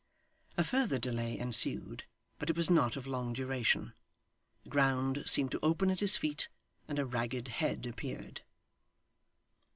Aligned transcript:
A 0.57 0.63
further 0.63 0.97
delay 0.97 1.37
ensued, 1.37 2.05
but 2.39 2.49
it 2.49 2.57
was 2.57 2.71
not 2.71 2.97
of 2.97 3.05
long 3.05 3.33
duration. 3.33 3.93
The 4.63 4.69
ground 4.71 5.21
seemed 5.27 5.51
to 5.51 5.59
open 5.63 5.91
at 5.91 5.99
his 5.99 6.17
feet, 6.17 6.49
and 6.87 6.97
a 6.97 7.05
ragged 7.05 7.49
head 7.49 7.85
appeared. 7.85 8.41